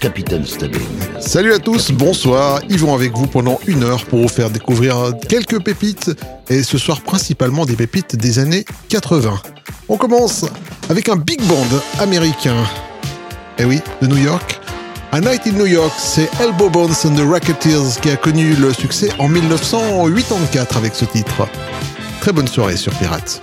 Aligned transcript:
Capitaine. 0.00 0.44
Salut 1.20 1.52
à 1.52 1.58
tous, 1.58 1.92
bonsoir. 1.92 2.60
Yvon 2.70 2.94
avec 2.94 3.12
vous 3.12 3.26
pendant 3.26 3.60
une 3.66 3.84
heure 3.84 4.06
pour 4.06 4.20
vous 4.20 4.28
faire 4.28 4.48
découvrir 4.48 5.12
quelques 5.28 5.62
pépites 5.62 6.10
et 6.48 6.62
ce 6.62 6.78
soir 6.78 7.02
principalement 7.02 7.66
des 7.66 7.76
pépites 7.76 8.16
des 8.16 8.38
années 8.38 8.64
80. 8.88 9.40
On 9.90 9.98
commence 9.98 10.46
avec 10.88 11.10
un 11.10 11.16
big 11.16 11.42
band 11.42 11.66
américain. 11.98 12.56
Eh 13.58 13.64
oui, 13.66 13.80
de 14.00 14.06
New 14.06 14.16
York. 14.16 14.58
A 15.12 15.20
Night 15.20 15.42
in 15.46 15.52
New 15.52 15.66
York, 15.66 15.92
c'est 15.98 16.30
Elbow 16.40 16.70
Bones 16.70 16.94
and 17.04 17.16
the 17.16 17.28
Racketeers 17.28 18.00
qui 18.00 18.10
a 18.10 18.16
connu 18.16 18.54
le 18.54 18.72
succès 18.72 19.10
en 19.18 19.28
1984 19.28 20.78
avec 20.78 20.94
ce 20.94 21.04
titre. 21.04 21.46
Très 22.20 22.32
bonne 22.32 22.48
soirée 22.48 22.76
sur 22.76 22.92
Pirates. 22.94 23.42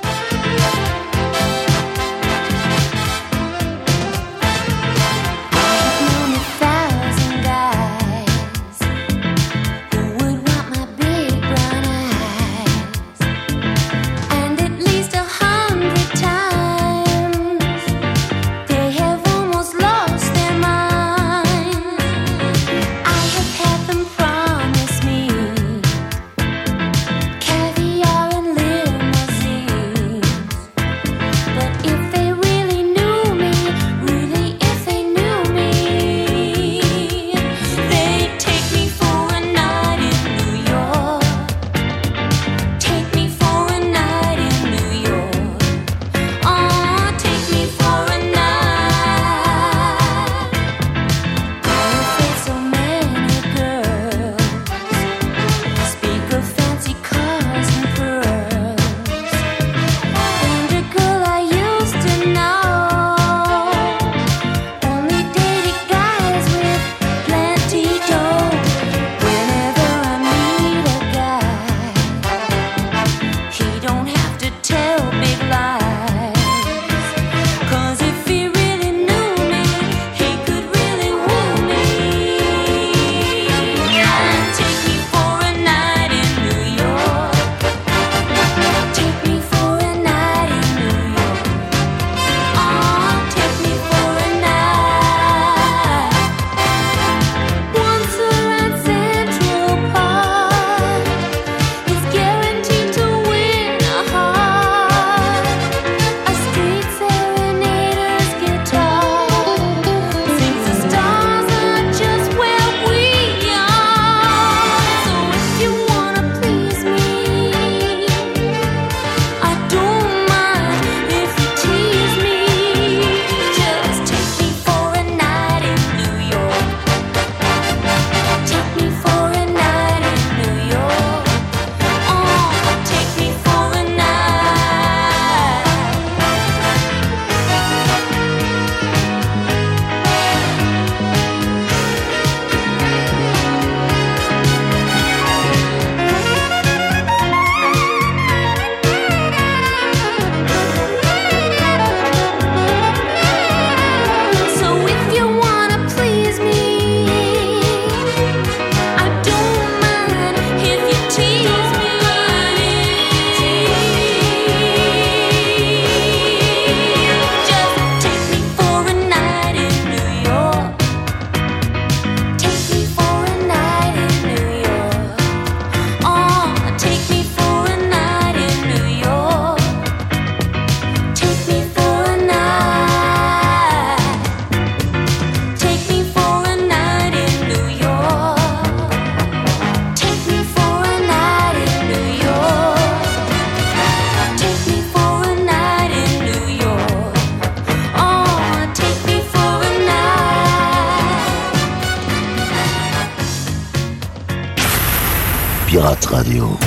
Successful 206.10 206.67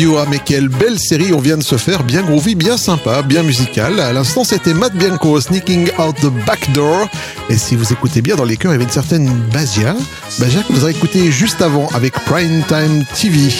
Ah, 0.00 0.26
mais 0.30 0.38
quelle 0.38 0.68
belle 0.68 0.96
série 0.96 1.32
on 1.32 1.40
vient 1.40 1.56
de 1.56 1.62
se 1.62 1.76
faire, 1.76 2.04
bien 2.04 2.22
groovy, 2.22 2.54
bien 2.54 2.76
sympa, 2.76 3.22
bien 3.22 3.42
musical. 3.42 3.98
À 3.98 4.12
l'instant, 4.12 4.44
c'était 4.44 4.72
Matt 4.72 4.94
Bianco, 4.94 5.40
Sneaking 5.40 5.90
Out 5.98 6.14
the 6.20 6.46
Back 6.46 6.70
Door. 6.72 7.08
Et 7.50 7.58
si 7.58 7.74
vous 7.74 7.92
écoutez 7.92 8.22
bien 8.22 8.36
dans 8.36 8.44
les 8.44 8.56
chœurs, 8.56 8.70
il 8.70 8.74
y 8.74 8.76
avait 8.76 8.84
une 8.84 8.90
certaine 8.90 9.28
Basia. 9.52 9.96
Basia 10.38 10.62
que 10.62 10.72
vous 10.72 10.84
avez 10.84 10.92
écouté 10.92 11.32
juste 11.32 11.62
avant 11.62 11.88
avec 11.94 12.12
Prime 12.12 12.62
Time 12.68 13.04
TV 13.20 13.52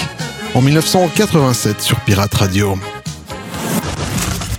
en 0.54 0.62
1987 0.62 1.80
sur 1.80 1.98
Pirate 2.00 2.34
Radio. 2.34 2.78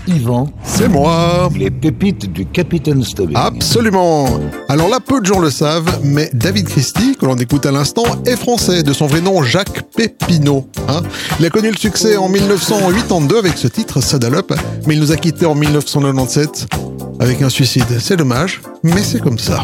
Yvan. 0.05 0.51
C'est 0.79 0.87
moi. 0.87 1.49
Les 1.57 1.71
pépites 1.71 2.31
du 2.31 2.45
Capitaine 2.45 3.03
Stubbing. 3.03 3.35
Absolument. 3.35 4.39
Alors 4.69 4.87
là, 4.87 5.01
peu 5.05 5.19
de 5.19 5.25
gens 5.25 5.39
le 5.39 5.49
savent, 5.49 5.99
mais 6.05 6.29
David 6.33 6.69
Christie, 6.69 7.17
que 7.19 7.25
l'on 7.25 7.35
écoute 7.35 7.65
à 7.65 7.71
l'instant, 7.71 8.05
est 8.25 8.37
français, 8.37 8.81
de 8.81 8.93
son 8.93 9.05
vrai 9.05 9.19
nom 9.19 9.43
Jacques 9.43 9.81
Pépinot. 9.93 10.69
Hein. 10.87 11.01
il 11.37 11.45
a 11.45 11.49
connu 11.49 11.69
le 11.69 11.75
succès 11.75 12.15
en 12.15 12.29
1982 12.29 13.37
avec 13.37 13.57
ce 13.57 13.67
titre, 13.67 13.99
Sadalop, 13.99 14.53
mais 14.87 14.93
il 14.93 15.01
nous 15.01 15.11
a 15.11 15.17
quittés 15.17 15.45
en 15.45 15.53
1997 15.53 16.67
avec 17.19 17.41
un 17.41 17.49
suicide. 17.49 17.99
C'est 17.99 18.15
dommage, 18.15 18.61
mais 18.81 19.03
c'est 19.03 19.19
comme 19.19 19.37
ça. 19.37 19.63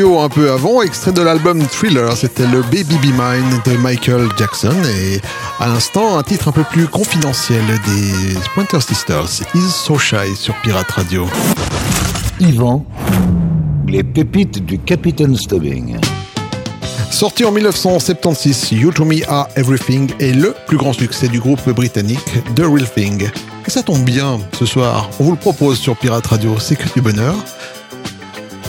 Un 0.00 0.28
peu 0.30 0.50
avant, 0.50 0.80
extrait 0.80 1.12
de 1.12 1.20
l'album 1.20 1.62
Thriller, 1.66 2.16
c'était 2.16 2.46
le 2.46 2.62
Baby 2.62 2.96
Be 2.96 3.12
Mine 3.12 3.60
de 3.66 3.76
Michael 3.76 4.26
Jackson 4.38 4.74
et 4.88 5.20
à 5.60 5.66
l'instant 5.66 6.16
un 6.16 6.22
titre 6.22 6.48
un 6.48 6.52
peu 6.52 6.64
plus 6.64 6.86
confidentiel 6.86 7.62
des 7.66 8.34
Pointer 8.54 8.80
Sisters, 8.80 9.42
Is 9.54 9.70
So 9.70 9.98
Shy 9.98 10.34
sur 10.34 10.54
Pirate 10.62 10.90
Radio. 10.90 11.26
Yvan, 12.40 12.86
les 13.86 14.02
pépites 14.02 14.64
du 14.64 14.78
Capitaine 14.78 15.36
Stubbing. 15.36 15.98
Sorti 17.10 17.44
en 17.44 17.52
1976, 17.52 18.72
You 18.72 18.92
To 18.92 19.04
Me 19.04 19.28
Are 19.28 19.48
Everything 19.56 20.10
est 20.18 20.32
le 20.32 20.54
plus 20.66 20.78
grand 20.78 20.94
succès 20.94 21.28
du 21.28 21.38
groupe 21.38 21.68
britannique 21.68 22.18
The 22.56 22.62
Real 22.62 22.88
Thing. 22.88 23.28
Et 23.66 23.70
ça 23.70 23.82
tombe 23.82 24.02
bien, 24.04 24.40
ce 24.58 24.64
soir, 24.64 25.10
on 25.20 25.24
vous 25.24 25.32
le 25.32 25.36
propose 25.36 25.78
sur 25.78 25.96
Pirate 25.98 26.26
Radio, 26.26 26.58
c'est 26.58 26.76
que 26.76 26.88
du 26.94 27.02
bonheur. 27.02 27.34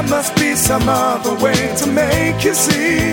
There 0.00 0.08
must 0.08 0.34
be 0.36 0.54
some 0.54 0.88
other 0.88 1.34
way 1.44 1.76
to 1.76 1.86
make 1.86 2.42
you 2.42 2.54
see. 2.54 3.12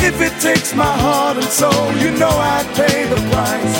If 0.00 0.18
it 0.18 0.32
takes 0.40 0.74
my 0.74 0.96
heart 1.04 1.36
and 1.36 1.44
soul, 1.44 1.92
you 1.98 2.10
know 2.12 2.30
I'd 2.30 2.64
pay 2.74 3.04
the 3.04 3.20
price. 3.28 3.76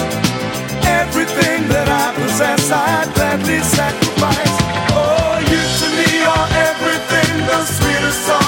Everything 0.85 1.69
that 1.73 1.89
I 1.89 2.13
possess, 2.13 2.71
I'd 2.71 3.09
gladly 3.15 3.61
sacrifice. 3.61 4.55
Oh, 4.93 5.41
you 5.49 5.63
to 5.81 5.89
me 5.97 6.11
are 6.35 6.49
everything, 6.69 7.47
the 7.49 7.65
sweetest 7.65 8.21
song 8.27 8.42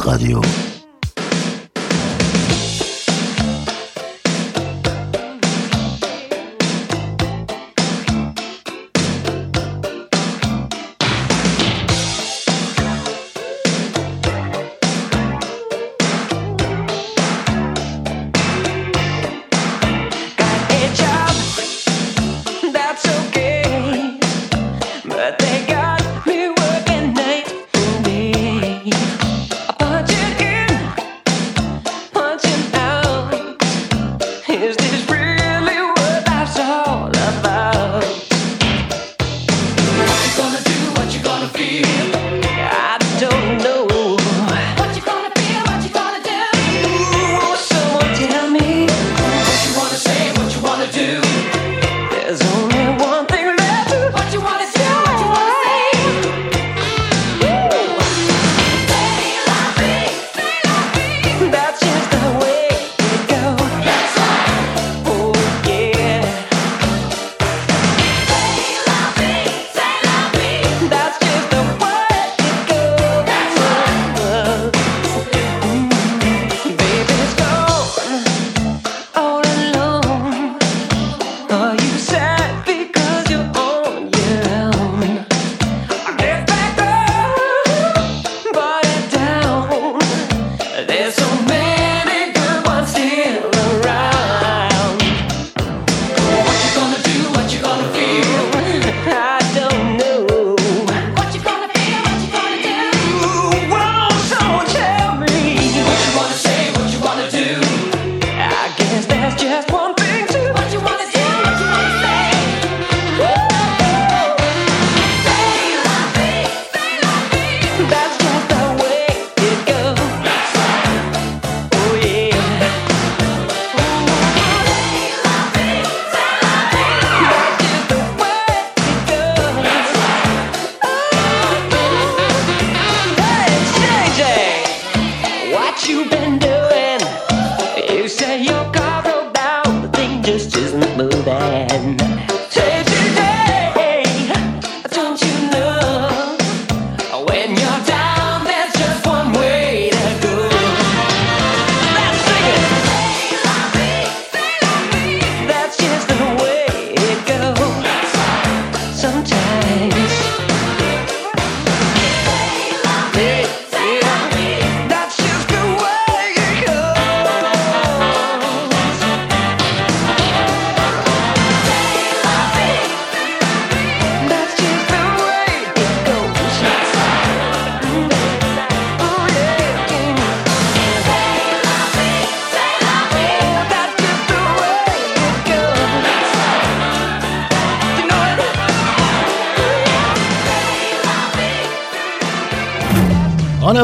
Radio. 0.00 0.71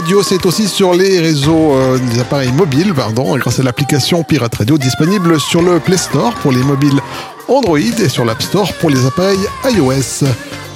Radio, 0.00 0.22
c'est 0.22 0.46
aussi 0.46 0.68
sur 0.68 0.94
les 0.94 1.18
réseaux 1.18 1.72
euh, 1.72 1.98
des 1.98 2.20
appareils 2.20 2.52
mobiles, 2.52 2.94
pardon, 2.94 3.36
grâce 3.36 3.58
à 3.58 3.64
l'application 3.64 4.22
Pirate 4.22 4.54
Radio 4.54 4.78
disponible 4.78 5.40
sur 5.40 5.60
le 5.60 5.80
Play 5.80 5.96
Store 5.96 6.32
pour 6.34 6.52
les 6.52 6.62
mobiles 6.62 7.00
Android 7.48 7.78
et 7.78 8.08
sur 8.08 8.24
l'App 8.24 8.40
Store 8.40 8.72
pour 8.74 8.90
les 8.90 9.04
appareils 9.04 9.40
iOS. 9.64 10.24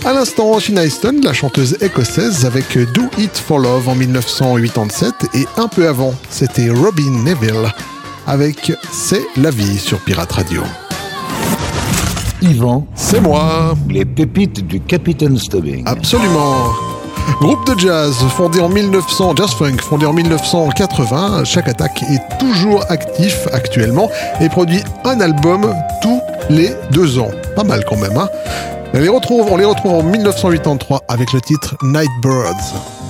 À 0.04 0.12
l'instant, 0.12 0.58
Sheena 0.58 0.84
Easton, 0.84 1.20
la 1.22 1.32
chanteuse 1.32 1.76
écossaise, 1.80 2.44
avec 2.44 2.76
Do 2.76 3.02
It 3.16 3.36
for 3.36 3.60
Love 3.60 3.88
en 3.88 3.94
1987 3.94 5.14
et 5.34 5.46
un 5.56 5.68
peu 5.68 5.86
avant, 5.86 6.14
c'était 6.28 6.70
Robin 6.70 7.22
Neville 7.24 7.72
avec 8.26 8.72
C'est 8.90 9.24
la 9.36 9.50
vie 9.50 9.78
sur 9.78 10.00
Pirate 10.00 10.32
Radio. 10.32 10.62
Yvan, 12.40 12.88
C'est 12.96 13.20
moi 13.20 13.76
les 13.88 14.04
pépites 14.04 14.66
du 14.66 14.80
Capitaine 14.80 15.38
Stubbing. 15.38 15.84
Absolument. 15.86 16.91
Groupe 17.40 17.66
de 17.74 17.78
jazz 17.78 18.14
fondé 18.36 18.60
en 18.60 18.68
1900, 18.68 19.34
jazz 19.36 19.50
funk 19.50 19.78
fondé 19.80 20.06
en 20.06 20.12
1980, 20.12 21.44
chaque 21.44 21.68
attaque 21.68 22.02
est 22.02 22.38
toujours 22.38 22.84
actif 22.88 23.48
actuellement 23.52 24.10
et 24.40 24.48
produit 24.48 24.82
un 25.04 25.20
album 25.20 25.74
tous 26.02 26.20
les 26.50 26.70
deux 26.90 27.18
ans. 27.18 27.30
Pas 27.56 27.64
mal 27.64 27.84
quand 27.84 27.96
même. 27.96 28.16
Hein 28.16 28.28
on, 28.94 29.00
les 29.00 29.08
retrouve, 29.08 29.50
on 29.50 29.56
les 29.56 29.64
retrouve 29.64 29.92
en 29.92 30.02
1983 30.02 31.02
avec 31.08 31.32
le 31.32 31.40
titre 31.40 31.76
Nightbirds. 31.82 33.01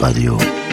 Radio. 0.00 0.65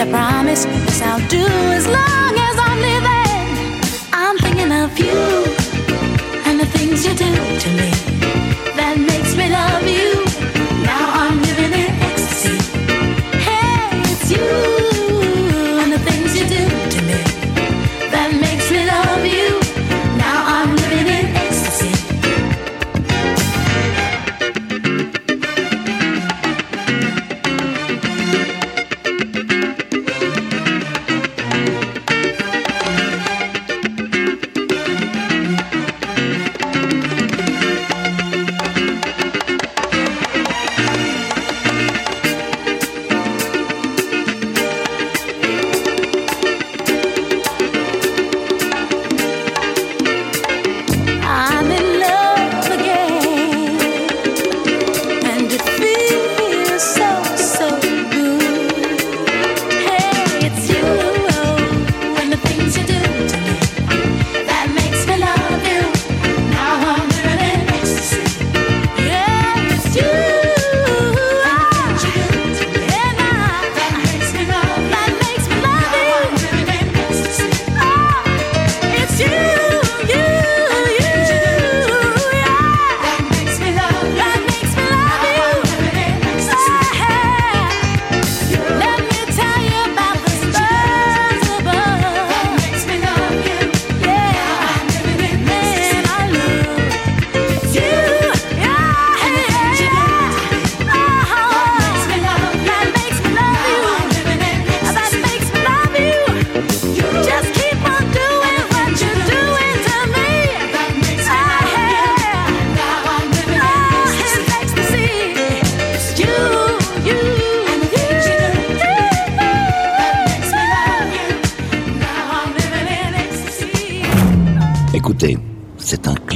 I 0.00 0.06
promise, 0.06 0.64
this 0.64 1.02
I'll 1.02 1.20
do 1.28 1.44
as 1.76 1.86
love. 1.86 2.29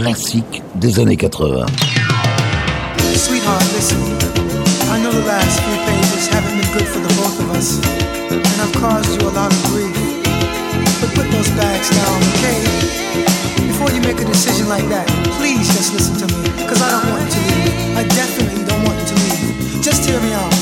classiques 0.05 0.63
des 0.75 1.01
années 1.01 1.17
80. 1.17 1.65
Sweetheart, 3.17 3.65
listen. 3.73 3.97
I 4.93 5.01
know 5.01 5.11
the 5.11 5.25
last 5.25 5.59
few 5.65 5.79
pages 5.89 6.29
haven't 6.29 6.61
been 6.61 6.73
good 6.77 6.87
for 6.87 7.01
the 7.01 7.09
both 7.17 7.41
of 7.41 7.49
us, 7.57 7.81
and 8.31 8.61
I've 8.61 8.75
caused 8.75 9.09
you 9.17 9.27
a 9.27 9.33
lot 9.33 9.51
of 9.51 9.61
grief. 9.73 9.97
But 11.01 11.09
put 11.17 11.27
those 11.33 11.49
bags 11.57 11.89
down, 11.89 12.21
okay? 12.37 12.61
Before 13.67 13.91
you 13.93 14.03
make 14.03 14.21
a 14.21 14.29
decision 14.29 14.69
like 14.69 14.87
that, 14.93 15.09
please 15.41 15.67
just 15.73 15.95
listen 15.95 16.21
to 16.21 16.27
me, 16.37 16.53
because 16.53 16.83
I 16.83 16.91
don't 16.91 17.09
want 17.09 17.25
you 17.25 17.41
to 17.41 17.57
leave. 17.65 17.97
I 17.97 18.05
definitely 18.05 18.65
don't 18.69 18.85
want 18.85 19.01
you 19.01 19.07
to 19.09 19.17
leave. 19.25 19.83
Just 19.83 20.05
hear 20.05 20.21
me 20.21 20.35
out. 20.35 20.54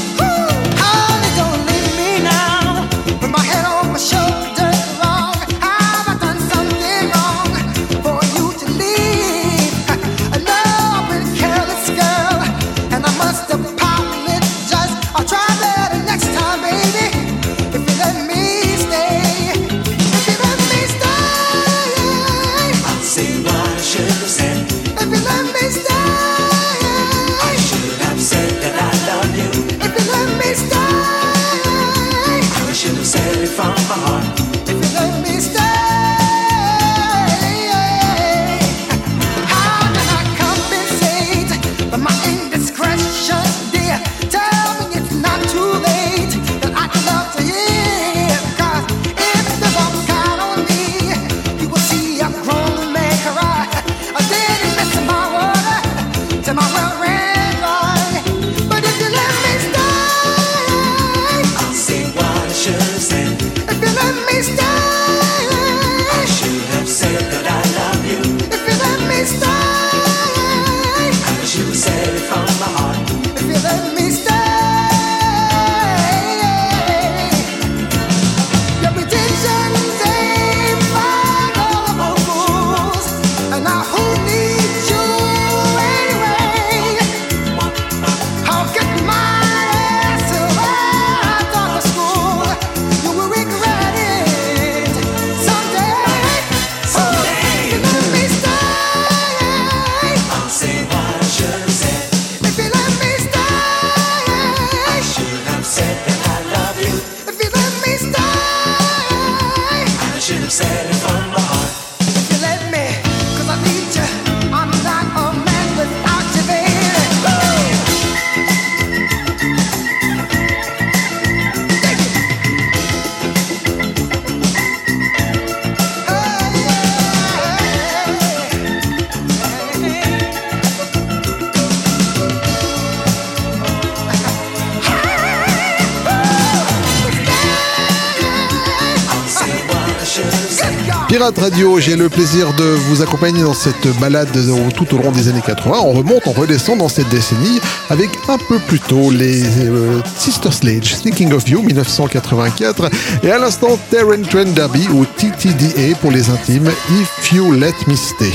Radio. 141.53 141.79
J'ai 141.81 141.97
le 141.97 142.09
plaisir 142.09 142.55
de 142.55 142.65
vous 142.65 143.03
accompagner 143.03 143.43
dans 143.43 143.53
cette 143.53 143.87
balade 144.01 144.31
tout 144.75 144.95
au 144.95 144.99
long 144.99 145.13
des 145.13 145.29
années 145.29 145.43
80. 145.45 145.77
On 145.83 145.93
remonte, 145.93 146.23
on 146.27 146.33
redescend 146.33 146.79
dans 146.79 146.89
cette 146.89 147.11
décennie 147.11 147.61
avec 147.91 148.09
un 148.29 148.39
peu 148.39 148.59
plus 148.59 148.81
tôt 148.81 149.11
les 149.11 149.43
euh, 149.61 150.01
Sister 150.17 150.51
Sledge, 150.51 150.95
Thinking 151.03 151.31
of 151.35 151.47
You 151.51 151.61
1984 151.63 152.89
et 153.25 153.31
à 153.31 153.39
l'instant 153.39 153.79
Terran 153.91 154.23
Trend 154.31 154.53
Derby 154.55 154.89
ou 154.95 155.05
TTDA 155.05 155.95
pour 156.01 156.11
les 156.11 156.31
intimes 156.31 156.71
If 156.91 157.33
You 157.35 157.53
Let 157.53 157.75
Me 157.87 157.97
Stay. 157.97 158.33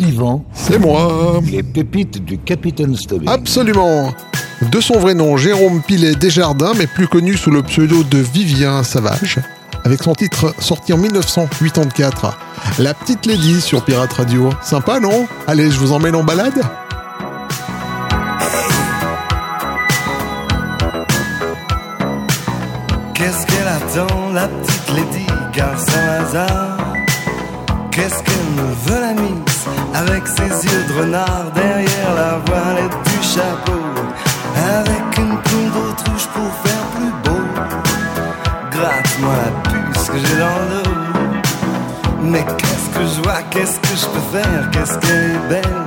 Yvan, 0.00 0.44
C'est 0.52 0.78
moi. 0.78 1.40
les 1.50 1.62
pépites 1.62 2.22
du 2.22 2.36
Capitaine 2.36 2.94
Stubbing. 2.94 3.28
Absolument. 3.30 4.12
De 4.70 4.80
son 4.80 4.98
vrai 5.00 5.14
nom, 5.14 5.36
Jérôme 5.36 5.80
Pilet 5.82 6.14
Desjardins, 6.14 6.72
mais 6.78 6.86
plus 6.86 7.08
connu 7.08 7.36
sous 7.36 7.50
le 7.50 7.62
pseudo 7.62 8.04
de 8.04 8.18
Vivien 8.18 8.84
Savage, 8.84 9.38
avec 9.84 10.02
son 10.02 10.14
titre 10.14 10.54
sorti 10.58 10.92
en 10.92 10.98
1984. 10.98 12.38
La 12.78 12.94
petite 12.94 13.26
lady 13.26 13.60
sur 13.60 13.84
Pirate 13.84 14.12
Radio. 14.12 14.50
Sympa, 14.62 15.00
non? 15.00 15.26
Allez, 15.46 15.70
je 15.70 15.78
vous 15.78 15.92
emmène 15.92 16.14
en 16.14 16.24
balade. 16.24 16.62
Qu'est-ce 23.14 23.46
qu'elle 23.46 23.68
attend, 23.68 24.32
la 24.32 24.48
petite 24.48 24.88
Lady, 24.94 25.26
car 25.52 25.78
sans 25.78 26.24
hasard? 26.24 26.76
Qu'est-ce 27.92 28.22
qu'elle 28.22 28.50
me 28.56 28.74
veut 28.86 29.00
la 29.00 29.12
mise, 29.12 29.66
avec 29.94 30.26
ses 30.26 30.66
yeux 30.66 30.84
de 30.88 31.00
renard 31.00 31.52
derrière 31.54 32.14
la 32.16 32.38
voilette 32.46 32.96
du 33.04 33.22
chapeau? 33.22 33.80
Avec 34.56 35.18
une 35.18 35.38
plume 35.38 35.70
d'autruche 35.70 36.26
pour 36.28 36.52
faire 36.64 36.84
plus 36.96 37.12
beau? 37.22 37.40
Gratte-moi 38.70 39.34
la 39.44 39.71
j'ai 40.18 40.36
dans 40.36 40.58
le 40.60 40.82
dos. 40.82 40.90
Mais 42.22 42.44
qu'est-ce 42.58 42.98
que 42.98 43.04
je 43.04 43.22
vois, 43.22 43.42
qu'est-ce 43.50 43.78
que 43.80 43.96
je 43.96 44.06
peux 44.06 44.38
faire, 44.38 44.70
qu'est-ce 44.70 44.98
qu'elle 44.98 45.32
est 45.32 45.48
belle? 45.48 45.82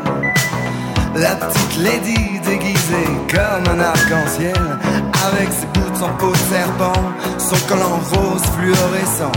La 1.16 1.36
petite 1.36 1.78
lady 1.78 2.40
déguisée 2.44 3.08
comme 3.32 3.74
un 3.74 3.80
arc-en-ciel 3.80 4.54
Avec 5.26 5.50
ses 5.54 5.66
boots 5.68 6.04
en 6.04 6.10
peau 6.18 6.32
de 6.32 6.38
serpent 6.54 6.92
Son 7.38 7.56
collant 7.68 8.02
rose 8.12 8.42
fluorescent. 8.58 9.32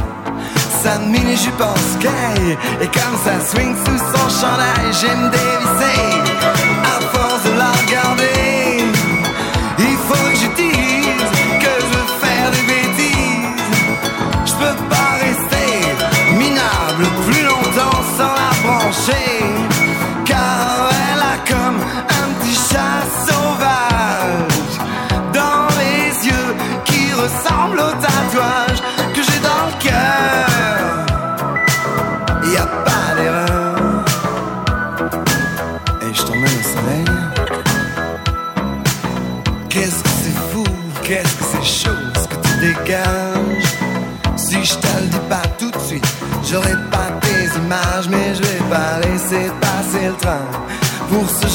Sa 0.82 0.98
mini-jupe 0.98 1.60
en 1.60 1.76
sky 1.76 2.56
Et 2.80 2.86
comme 2.86 3.16
ça 3.24 3.38
swing 3.46 3.76
sous 3.76 3.98
son 3.98 4.28
chandail 4.28 4.92
J'aime 5.00 5.30
dévisser. 5.30 6.00
À 6.82 7.00
force 7.16 7.44
de 7.44 7.56
la 7.56 7.70
regarder 7.70 8.37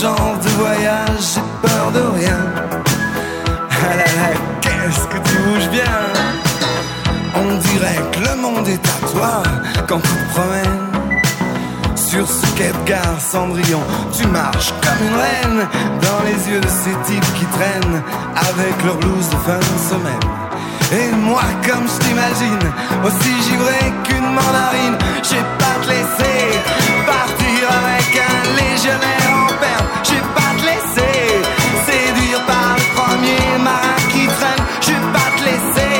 genre 0.04 0.38
de 0.44 0.50
voyage, 0.62 1.24
j'ai 1.34 1.42
peur 1.66 1.92
de 1.94 2.04
rien. 2.20 2.42
Ah 3.70 3.96
là 4.00 4.10
là, 4.20 4.30
qu'est-ce 4.60 5.06
que 5.08 5.18
tu 5.30 5.36
bouges 5.46 5.70
bien? 5.70 5.96
On 7.36 7.56
dirait 7.70 8.02
que 8.12 8.20
le 8.20 8.36
monde 8.42 8.68
est 8.68 8.86
à 8.96 9.08
toi 9.14 9.44
quand 9.88 10.02
tu 10.02 10.10
te 10.10 10.30
promènes. 10.34 10.90
Sur 11.96 12.28
ce 12.28 12.46
quai 12.58 12.74
de 12.74 13.20
Cendrillon, 13.32 13.84
tu 14.16 14.28
marches 14.28 14.74
comme 14.84 15.08
une 15.08 15.20
reine 15.26 15.68
dans 16.06 16.22
les 16.28 16.40
yeux 16.52 16.60
de 16.60 16.74
ces 16.84 16.96
types 17.10 17.34
qui 17.38 17.46
traînent 17.58 18.02
avec 18.36 18.76
leur 18.86 18.98
blouse 18.98 19.30
de 19.30 19.38
fin 19.48 19.62
de 19.72 19.80
semaine. 19.92 20.28
Et 21.00 21.16
moi, 21.16 21.44
comme 21.66 21.88
je 21.88 21.98
t'imagine, 22.06 22.66
aussi 23.06 23.34
givré 23.48 23.80
qu'une 24.04 24.30
mandarine, 24.38 24.98
j'ai 25.24 25.44
pas 25.60 25.76
te 25.82 25.88
laisser 25.88 26.60
partir 27.08 27.62
avec 27.82 28.22
un 28.32 28.43
légionnaire 28.74 29.32
en 29.34 29.48
perme. 29.64 29.88
J'ai 30.04 30.24
pas 30.38 30.52
te 30.58 30.64
laisser 30.70 31.18
séduire 31.88 32.42
par 32.46 32.76
le 32.78 32.86
premier 32.98 33.46
marin 33.68 34.00
qui 34.12 34.26
traîne. 34.38 34.64
J'ai 34.82 35.02
pas 35.16 35.30
te 35.38 35.44
laisser 35.50 35.96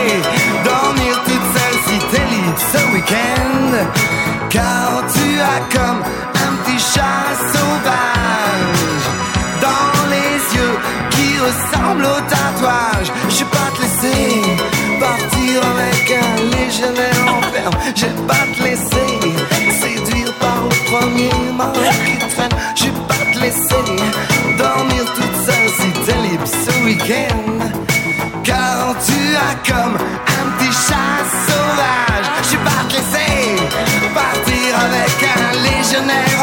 dormir 0.64 1.14
toute 1.26 1.48
seule 1.56 1.78
si 1.88 1.98
t'es 2.12 2.26
libre 2.34 2.62
ce 2.74 2.82
week-end. 2.94 3.70
Car 4.50 5.04
tu 5.14 5.26
as 5.52 5.60
comme 5.76 6.03
Car 27.06 28.96
tu 29.06 29.36
as 29.36 29.56
comme 29.70 29.96
un 29.96 30.46
petit 30.58 30.72
chat 30.72 31.20
sauvage. 31.48 32.28
Je 32.44 32.56
te 32.56 32.94
laisser 32.94 33.58
partir 34.14 34.80
avec 34.80 35.14
un 35.36 35.52
légionnaire 35.64 36.43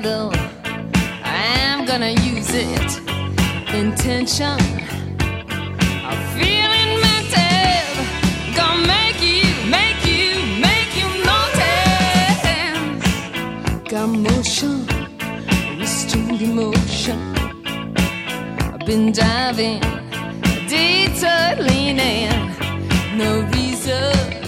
drink 19.11 19.15
driving, 19.15 19.79
detour 20.67 21.63
leaning, 21.63 22.29
no 23.17 23.41
reason. 23.53 24.40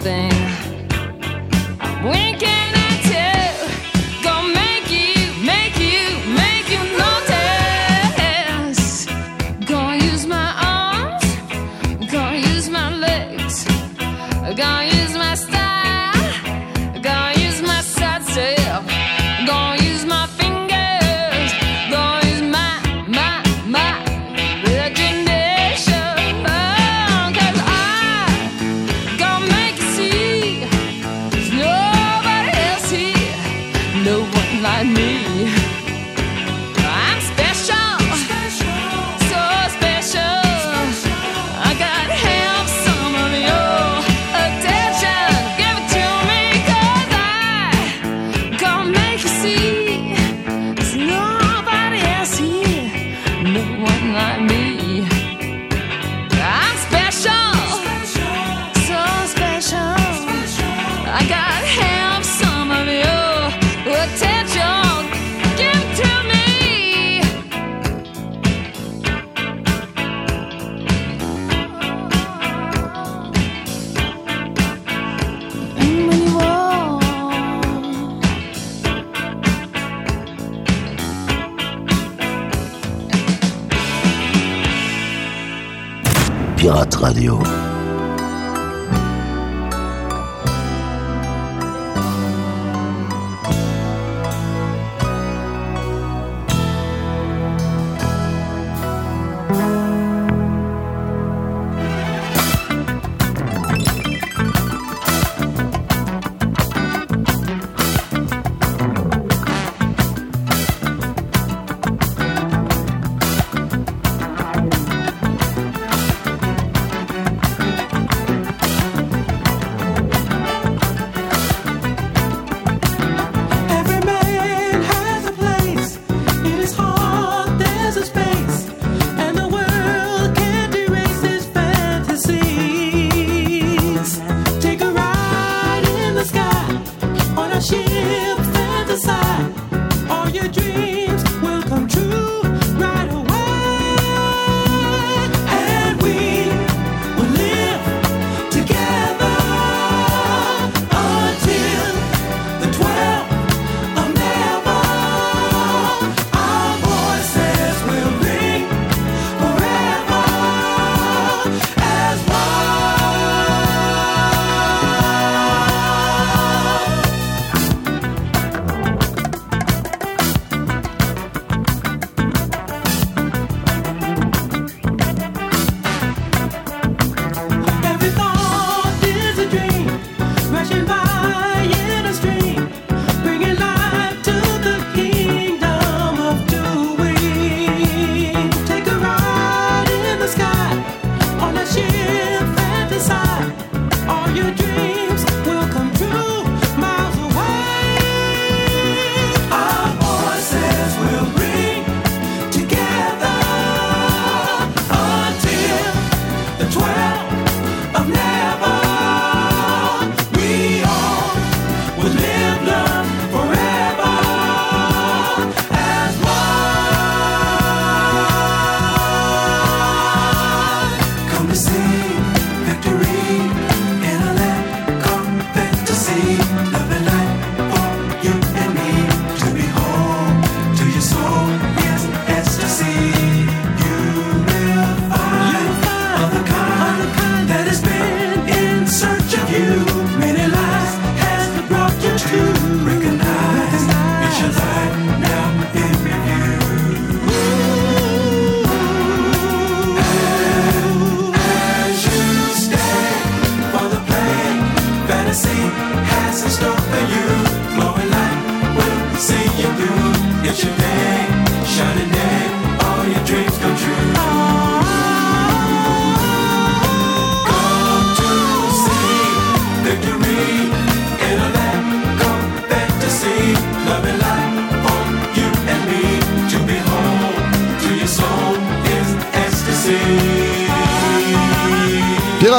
Something. 0.00 0.29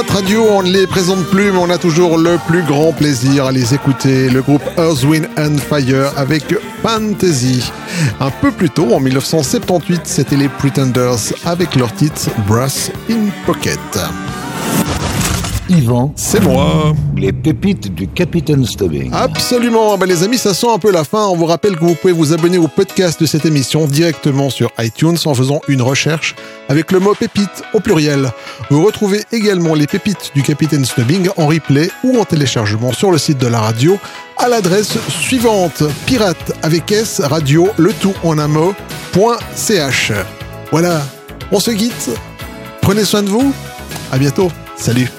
Radio, 0.09 0.45
on 0.49 0.63
ne 0.63 0.71
les 0.71 0.87
présente 0.87 1.23
plus, 1.25 1.51
mais 1.51 1.57
on 1.57 1.69
a 1.69 1.77
toujours 1.77 2.17
le 2.17 2.37
plus 2.47 2.63
grand 2.63 2.91
plaisir 2.91 3.45
à 3.45 3.51
les 3.51 3.73
écouter. 3.73 4.29
Le 4.29 4.41
groupe 4.41 4.63
Earth, 4.77 5.03
Wind 5.03 5.27
and 5.37 5.57
Fire 5.57 6.11
avec 6.17 6.43
Fantasy. 6.81 7.71
Un 8.19 8.31
peu 8.31 8.51
plus 8.51 8.69
tôt, 8.69 8.93
en 8.93 8.99
1978, 8.99 10.01
c'était 10.05 10.37
les 10.37 10.49
Pretenders 10.49 11.33
avec 11.45 11.75
leur 11.75 11.93
titre 11.93 12.29
Brass 12.47 12.91
in 13.09 13.27
Pocket. 13.45 13.79
Yvan, 15.71 16.11
C'est 16.17 16.41
moi. 16.41 16.93
les 17.15 17.31
pépites 17.31 17.93
du 17.95 18.07
Capitaine 18.07 18.65
Stubbing. 18.65 19.09
Absolument. 19.13 19.97
Ben, 19.97 20.05
les 20.05 20.23
amis, 20.23 20.37
ça 20.37 20.53
sent 20.53 20.67
un 20.69 20.79
peu 20.79 20.91
la 20.91 21.03
fin. 21.05 21.27
On 21.27 21.35
vous 21.37 21.45
rappelle 21.45 21.75
que 21.77 21.85
vous 21.85 21.95
pouvez 21.95 22.11
vous 22.13 22.33
abonner 22.33 22.57
au 22.57 22.67
podcast 22.67 23.21
de 23.21 23.25
cette 23.25 23.45
émission 23.45 23.85
directement 23.85 24.49
sur 24.49 24.69
iTunes 24.79 25.15
en 25.25 25.33
faisant 25.33 25.61
une 25.69 25.81
recherche 25.81 26.35
avec 26.67 26.91
le 26.91 26.99
mot 26.99 27.13
pépite 27.15 27.63
au 27.73 27.79
pluriel. 27.79 28.31
Vous 28.69 28.83
retrouvez 28.85 29.23
également 29.31 29.73
les 29.73 29.87
pépites 29.87 30.31
du 30.35 30.43
Capitaine 30.43 30.83
Snubbing 30.83 31.29
en 31.37 31.47
replay 31.47 31.89
ou 32.03 32.19
en 32.19 32.25
téléchargement 32.25 32.91
sur 32.91 33.09
le 33.11 33.17
site 33.17 33.37
de 33.37 33.47
la 33.47 33.61
radio 33.61 33.97
à 34.37 34.49
l'adresse 34.49 34.97
suivante 35.09 35.83
pirate 36.05 36.51
avec 36.63 36.91
S 36.91 37.21
radio 37.21 37.69
le 37.77 37.93
tout 37.93 38.13
en 38.23 38.37
un 38.39 38.47
mot 38.49 38.73
point 39.13 39.37
ch. 39.55 40.11
Voilà. 40.71 41.01
On 41.51 41.59
se 41.59 41.71
quitte. 41.71 42.09
Prenez 42.81 43.05
soin 43.05 43.23
de 43.23 43.29
vous. 43.29 43.53
À 44.11 44.17
bientôt. 44.17 44.51
Salut. 44.75 45.09